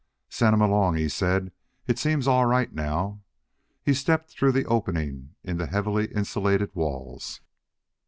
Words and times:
"Send 0.29 0.55
'em 0.55 0.63
along," 0.63 0.95
he 0.95 1.07
said; 1.07 1.51
"it 1.85 1.99
seems 1.99 2.27
all 2.27 2.47
right 2.47 2.73
now." 2.73 3.21
He 3.83 3.93
stepped 3.93 4.31
through 4.31 4.53
the 4.53 4.65
opening 4.65 5.35
in 5.43 5.57
the 5.57 5.67
heavily 5.67 6.05
insulated 6.07 6.73
walls. 6.73 7.41